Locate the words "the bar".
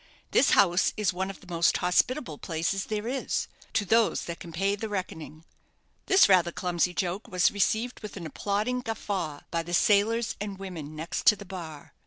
11.37-11.93